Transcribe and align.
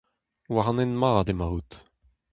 War 0.53 0.67
an 0.71 0.81
hent 0.81 0.95
mat 1.01 1.31
emaout. 1.33 1.71